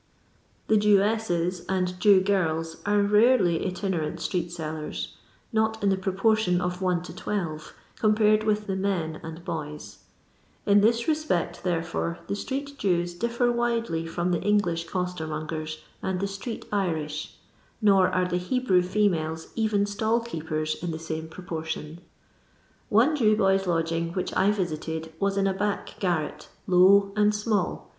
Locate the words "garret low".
25.99-27.11